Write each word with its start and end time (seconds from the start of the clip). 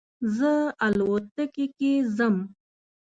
زه 0.35 0.53
الوتکې 0.85 1.65
کې 1.77 1.91
ځم 2.15 2.35